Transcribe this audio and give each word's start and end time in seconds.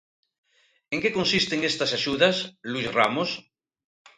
En 0.95 0.99
que 1.03 1.11
consisten 1.17 1.59
estas 1.71 1.91
axudas, 1.99 2.35
Luís 2.71 2.87
Ramos? 2.97 3.29